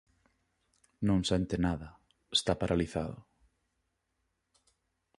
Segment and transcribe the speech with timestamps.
[1.07, 1.89] Non sente nada.
[2.37, 3.17] Está paralizado.